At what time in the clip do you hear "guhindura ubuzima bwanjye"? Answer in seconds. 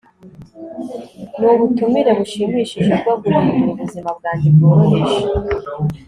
3.21-4.47